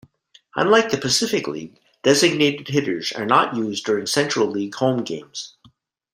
[0.55, 5.55] Unlike the Pacific League, designated hitters are not used during Central League home games.